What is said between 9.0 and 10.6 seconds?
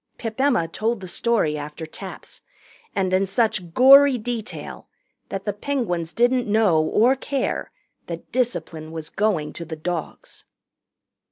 going to the dogs.